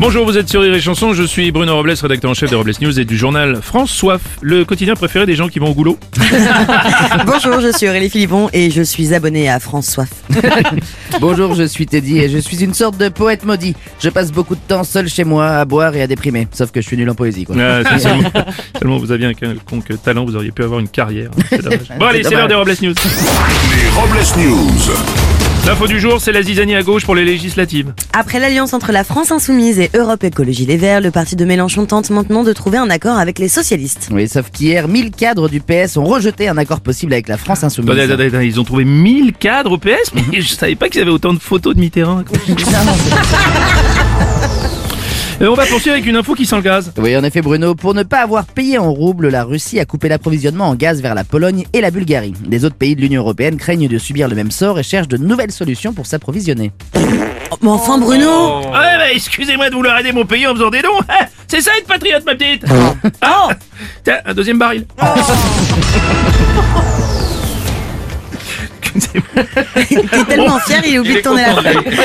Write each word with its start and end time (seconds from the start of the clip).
Bonjour, 0.00 0.24
vous 0.24 0.38
êtes 0.38 0.48
sur 0.48 0.62
Rire 0.62 0.72
et 0.72 0.80
Chanson, 0.80 1.12
je 1.12 1.22
suis 1.22 1.50
Bruno 1.52 1.76
Robles, 1.76 1.92
rédacteur 1.92 2.30
en 2.30 2.34
chef 2.34 2.50
de 2.50 2.56
Robles 2.56 2.72
News 2.80 2.98
et 2.98 3.04
du 3.04 3.18
journal 3.18 3.60
France 3.60 3.90
Soif, 3.90 4.22
le 4.40 4.64
quotidien 4.64 4.94
préféré 4.94 5.26
des 5.26 5.34
gens 5.36 5.48
qui 5.48 5.58
vont 5.58 5.68
au 5.68 5.74
goulot. 5.74 5.98
Bonjour, 7.26 7.60
je 7.60 7.70
suis 7.76 7.86
Aurélie 7.86 8.08
Philippon 8.08 8.48
et 8.54 8.70
je 8.70 8.80
suis 8.80 9.12
abonné 9.12 9.50
à 9.50 9.60
France 9.60 9.90
Soif. 9.90 10.08
Bonjour, 11.20 11.54
je 11.54 11.64
suis 11.64 11.84
Teddy 11.84 12.18
et 12.18 12.30
je 12.30 12.38
suis 12.38 12.64
une 12.64 12.72
sorte 12.72 12.96
de 12.96 13.10
poète 13.10 13.44
maudit. 13.44 13.76
Je 14.02 14.08
passe 14.08 14.32
beaucoup 14.32 14.54
de 14.54 14.60
temps 14.66 14.84
seul 14.84 15.06
chez 15.06 15.24
moi 15.24 15.48
à 15.48 15.66
boire 15.66 15.94
et 15.94 16.00
à 16.00 16.06
déprimer. 16.06 16.48
Sauf 16.50 16.70
que 16.70 16.80
je 16.80 16.86
suis 16.86 16.96
nul 16.96 17.10
en 17.10 17.14
poésie, 17.14 17.44
quoi. 17.44 17.56
Ah, 17.60 17.82
c'est 17.90 17.98
seulement, 18.08 18.30
seulement 18.78 18.96
vous 18.96 19.12
aviez 19.12 19.26
un 19.26 19.34
quelconque 19.34 20.02
talent, 20.02 20.24
vous 20.24 20.34
auriez 20.34 20.50
pu 20.50 20.64
avoir 20.64 20.80
une 20.80 20.88
carrière. 20.88 21.30
C'est 21.50 21.62
dommage. 21.62 21.92
Bon 21.98 22.06
allez, 22.06 22.22
c'est 22.22 22.34
l'heure 22.34 22.48
des 22.48 22.54
Robles 22.54 22.74
News. 22.80 22.94
Les 23.76 23.90
Robles 23.90 24.48
News. 24.48 25.19
L'info 25.66 25.86
du 25.86 26.00
jour, 26.00 26.20
c'est 26.20 26.32
la 26.32 26.42
zizanie 26.42 26.74
à 26.74 26.82
gauche 26.82 27.04
pour 27.04 27.14
les 27.14 27.24
législatives. 27.24 27.92
Après 28.12 28.38
l'alliance 28.38 28.72
entre 28.72 28.92
la 28.92 29.04
France 29.04 29.30
Insoumise 29.30 29.78
et 29.78 29.90
Europe 29.94 30.24
Écologie 30.24 30.64
Les 30.64 30.76
Verts, 30.76 31.00
le 31.00 31.10
parti 31.10 31.36
de 31.36 31.44
Mélenchon 31.44 31.86
tente 31.86 32.10
maintenant 32.10 32.44
de 32.44 32.52
trouver 32.52 32.78
un 32.78 32.88
accord 32.88 33.18
avec 33.18 33.38
les 33.38 33.48
socialistes. 33.48 34.08
Oui, 34.10 34.26
sauf 34.26 34.50
qu'hier, 34.50 34.88
1000 34.88 35.10
cadres 35.10 35.48
du 35.48 35.60
PS 35.60 35.96
ont 35.96 36.04
rejeté 36.04 36.48
un 36.48 36.56
accord 36.56 36.80
possible 36.80 37.12
avec 37.12 37.28
la 37.28 37.36
France 37.36 37.62
Insoumise. 37.62 37.98
Attendez, 37.98 38.30
ils 38.46 38.58
ont 38.58 38.64
trouvé 38.64 38.84
1000 38.84 39.34
cadres 39.34 39.72
au 39.72 39.78
PS, 39.78 40.12
mais 40.14 40.40
je 40.40 40.48
savais 40.48 40.76
pas 40.76 40.88
qu'ils 40.88 41.02
avaient 41.02 41.10
autant 41.10 41.34
de 41.34 41.38
photos 41.38 41.74
de 41.74 41.80
Mitterrand. 41.80 42.22
Euh, 45.40 45.48
on 45.48 45.54
va 45.54 45.64
poursuivre 45.64 45.94
avec 45.94 46.06
une 46.06 46.16
info 46.16 46.34
qui 46.34 46.44
sent 46.44 46.56
le 46.56 46.62
gaz. 46.62 46.92
Oui, 46.98 47.16
en 47.16 47.24
effet, 47.24 47.40
Bruno, 47.40 47.74
pour 47.74 47.94
ne 47.94 48.02
pas 48.02 48.18
avoir 48.18 48.44
payé 48.44 48.76
en 48.76 48.92
roubles, 48.92 49.28
la 49.28 49.44
Russie 49.44 49.80
a 49.80 49.86
coupé 49.86 50.08
l'approvisionnement 50.10 50.68
en 50.68 50.74
gaz 50.74 51.00
vers 51.00 51.14
la 51.14 51.24
Pologne 51.24 51.64
et 51.72 51.80
la 51.80 51.90
Bulgarie. 51.90 52.34
Les 52.48 52.66
autres 52.66 52.76
pays 52.76 52.94
de 52.94 53.00
l'Union 53.00 53.22
Européenne 53.22 53.56
craignent 53.56 53.88
de 53.88 53.98
subir 53.98 54.28
le 54.28 54.34
même 54.36 54.50
sort 54.50 54.78
et 54.78 54.82
cherchent 54.82 55.08
de 55.08 55.16
nouvelles 55.16 55.52
solutions 55.52 55.94
pour 55.94 56.04
s'approvisionner. 56.04 56.72
Oh, 56.94 57.56
mais 57.62 57.70
enfin 57.70 57.96
Bruno 57.98 58.58
Ouais, 58.60 58.70
bah, 58.72 59.12
excusez-moi 59.14 59.70
de 59.70 59.74
vouloir 59.74 59.98
aider 59.98 60.12
mon 60.12 60.26
pays 60.26 60.46
en 60.46 60.54
faisant 60.54 60.70
des 60.70 60.82
dons. 60.82 60.88
Ah, 61.08 61.26
C'est 61.48 61.62
ça 61.62 61.70
être 61.78 61.86
patriote, 61.86 62.24
ma 62.26 62.34
petite. 62.34 62.64
Ah, 63.22 63.48
tiens, 64.04 64.18
un 64.26 64.34
deuxième 64.34 64.58
baril. 64.58 64.84
T'es 68.92 70.24
tellement 70.28 70.58
fier, 70.60 70.82
il 70.86 70.98
oublie 71.00 71.14
de 71.14 71.20
tourner 71.20 71.42
la 71.42 71.62
feuille. 71.62 71.96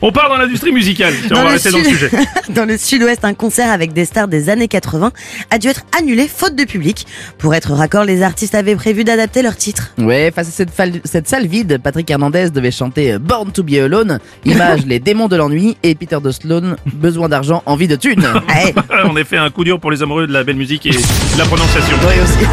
On 0.00 0.12
part 0.12 0.28
dans 0.28 0.36
l'industrie 0.36 0.72
musicale. 0.72 1.14
Tiens, 1.26 1.30
on 1.32 1.34
va 1.36 1.42
le 1.44 1.48
rester 1.50 1.70
dans 1.70 1.78
le 1.78 1.84
sujet. 1.84 2.10
dans 2.50 2.64
le 2.64 2.76
sud-ouest, 2.76 3.24
un 3.24 3.34
concert 3.34 3.70
avec 3.70 3.92
des 3.92 4.04
stars 4.04 4.28
des 4.28 4.48
années 4.48 4.68
80 4.68 5.12
a 5.50 5.58
dû 5.58 5.68
être 5.68 5.82
annulé 5.98 6.28
faute 6.28 6.54
de 6.56 6.64
public. 6.64 7.06
Pour 7.38 7.54
être 7.54 7.72
raccord, 7.72 8.04
les 8.04 8.22
artistes 8.22 8.54
avaient 8.54 8.76
prévu 8.76 9.04
d'adapter 9.04 9.42
leur 9.42 9.56
titre. 9.56 9.90
Ouais, 9.98 10.30
face 10.34 10.48
à 10.48 10.52
cette, 10.52 10.70
fal- 10.70 11.00
cette 11.04 11.28
salle 11.28 11.46
vide, 11.46 11.78
Patrick 11.82 12.10
Hernandez 12.10 12.50
devait 12.50 12.70
chanter 12.70 13.12
euh, 13.12 13.18
Born 13.18 13.52
to 13.52 13.62
be 13.62 13.74
Alone, 13.74 14.18
image 14.44 14.80
les 14.86 14.98
démons 14.98 15.28
de 15.28 15.36
l'ennui, 15.36 15.76
et 15.82 15.94
Peter 15.94 16.18
de 16.22 16.30
Sloan, 16.30 16.76
besoin 16.86 17.28
d'argent, 17.28 17.62
envie 17.66 17.88
de 17.88 17.96
thunes. 17.96 18.26
Ouais, 18.52 18.74
En 19.04 19.16
effet, 19.16 19.36
un 19.38 19.50
coup 19.50 19.64
dur 19.64 19.80
pour 19.80 19.90
les 19.90 20.02
amoureux 20.02 20.26
de 20.26 20.32
la 20.32 20.44
belle 20.44 20.56
musique 20.56 20.84
et 20.86 20.90
de 20.90 21.38
la 21.38 21.44
prononciation. 21.44 21.96
Ouais, 22.06 22.20
aussi. 22.22 22.44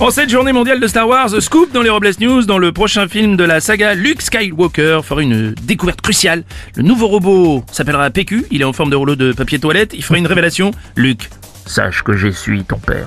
En 0.00 0.10
cette 0.10 0.28
journée 0.28 0.52
mondiale 0.52 0.80
de 0.80 0.86
Star 0.86 1.08
Wars, 1.08 1.30
Scoop 1.40 1.72
dans 1.72 1.80
les 1.80 1.88
Robles 1.88 2.10
News, 2.20 2.44
dans 2.44 2.58
le 2.58 2.72
prochain 2.72 3.08
film 3.08 3.36
de 3.36 3.44
la 3.44 3.60
saga, 3.60 3.94
Luke 3.94 4.20
Skywalker 4.20 5.00
fera 5.02 5.22
une 5.22 5.54
découverte 5.62 6.00
cruciale. 6.00 6.42
Le 6.76 6.82
nouveau 6.82 7.06
robot 7.06 7.64
s'appellera 7.70 8.10
PQ, 8.10 8.46
il 8.50 8.60
est 8.60 8.64
en 8.64 8.72
forme 8.72 8.90
de 8.90 8.96
rouleau 8.96 9.16
de 9.16 9.32
papier 9.32 9.58
toilette, 9.58 9.92
il 9.94 10.02
fera 10.02 10.18
une 10.18 10.26
révélation. 10.26 10.72
Luke, 10.96 11.30
sache 11.64 12.02
que 12.02 12.14
je 12.14 12.28
suis 12.28 12.64
ton 12.64 12.78
père. 12.78 13.06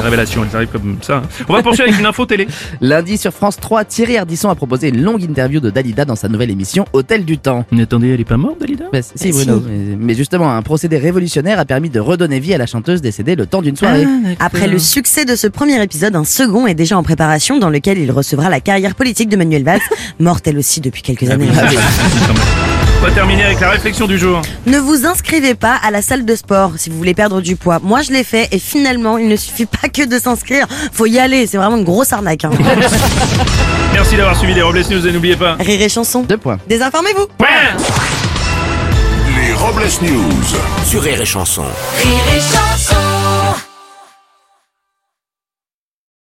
Les 0.00 0.04
révélations, 0.04 0.42
elles 0.48 0.56
arrivent 0.56 0.68
comme 0.70 0.96
ça. 1.02 1.16
hein. 1.16 1.22
On 1.48 1.52
va 1.52 1.62
poursuivre 1.62 1.88
avec 1.88 2.00
une 2.00 2.06
info 2.06 2.24
télé. 2.24 2.48
Lundi 2.80 3.18
sur 3.18 3.32
France 3.32 3.58
3, 3.58 3.84
Thierry 3.84 4.16
Ardisson 4.16 4.48
a 4.48 4.54
proposé 4.54 4.88
une 4.88 5.02
longue 5.02 5.22
interview 5.22 5.60
de 5.60 5.68
Dalida 5.68 6.06
dans 6.06 6.16
sa 6.16 6.28
nouvelle 6.28 6.50
émission 6.50 6.86
Hôtel 6.94 7.24
du 7.26 7.36
Temps. 7.38 7.66
Mais 7.70 7.82
attendez, 7.82 8.08
elle 8.08 8.20
est 8.20 8.24
pas 8.24 8.38
morte, 8.38 8.58
Dalida? 8.60 8.86
Bah, 8.92 9.00
si, 9.02 9.30
Bruno, 9.30 9.58
si. 9.60 9.66
mais, 9.68 9.96
mais 9.98 10.14
justement, 10.14 10.50
un 10.56 10.62
procédé 10.62 10.96
révolutionnaire 10.96 11.58
a 11.58 11.64
permis 11.66 11.90
de 11.90 12.00
redonner 12.00 12.40
vie 12.40 12.54
à 12.54 12.58
la 12.58 12.66
chanteuse 12.66 13.02
décédée 13.02 13.36
le 13.36 13.44
temps 13.46 13.60
d'une 13.60 13.76
soirée. 13.76 14.06
Après 14.38 14.68
le 14.68 14.78
succès 14.78 15.24
de 15.26 15.36
ce 15.36 15.46
premier 15.46 15.82
épisode, 15.82 16.16
un 16.16 16.24
second 16.24 16.66
est 16.66 16.74
déjà 16.74 16.96
en 16.96 17.02
préparation 17.02 17.58
dans 17.58 17.68
lequel 17.70 17.98
il 17.98 18.10
recevra 18.10 18.48
la 18.48 18.60
carrière 18.60 18.94
politique 18.94 19.28
de 19.28 19.36
Manuel 19.36 19.64
Valls, 19.64 19.80
morte 20.18 20.46
elle 20.48 20.56
aussi 20.58 20.80
depuis 20.80 21.02
quelques 21.02 21.28
années. 21.28 21.48
On 23.02 23.04
va 23.04 23.12
terminer 23.12 23.44
avec 23.44 23.60
la 23.60 23.70
réflexion 23.70 24.06
du 24.06 24.18
jour. 24.18 24.42
Ne 24.66 24.76
vous 24.78 25.06
inscrivez 25.06 25.54
pas 25.54 25.74
à 25.82 25.90
la 25.90 26.02
salle 26.02 26.26
de 26.26 26.34
sport 26.34 26.72
si 26.76 26.90
vous 26.90 26.98
voulez 26.98 27.14
perdre 27.14 27.40
du 27.40 27.56
poids. 27.56 27.78
Moi, 27.82 28.02
je 28.02 28.12
l'ai 28.12 28.24
fait 28.24 28.48
et 28.52 28.58
finalement, 28.58 29.16
il 29.16 29.26
ne 29.26 29.36
suffit 29.36 29.64
pas 29.64 29.88
que 29.88 30.06
de 30.06 30.18
s'inscrire. 30.18 30.66
Faut 30.92 31.06
y 31.06 31.18
aller. 31.18 31.46
C'est 31.46 31.56
vraiment 31.56 31.78
une 31.78 31.84
grosse 31.84 32.12
arnaque. 32.12 32.44
Hein. 32.44 32.50
Merci 33.94 34.16
d'avoir 34.16 34.36
suivi 34.36 34.52
les 34.52 34.60
Robles 34.60 34.82
News 34.90 35.06
et 35.06 35.12
n'oubliez 35.12 35.36
pas. 35.36 35.54
Rire 35.54 35.80
et 35.80 35.88
chanson. 35.88 36.24
Deux 36.24 36.36
points. 36.36 36.58
Désinformez-vous. 36.68 37.26
Les 39.34 39.54
Robles 39.54 39.88
News. 40.02 40.58
Sur 40.84 41.02
Rire 41.02 41.22
et 41.22 41.26
Chanson. 41.26 41.64
Rire 42.02 42.36
et 42.36 42.38
chanson 42.38 42.99